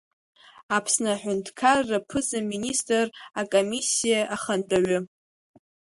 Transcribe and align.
Аԥсны 0.77 1.09
Аҳәынҭқарра 1.13 1.99
ԥыза-министр 2.07 3.07
акомиссиа 3.39 4.21
ахантәаҩы… 4.35 4.99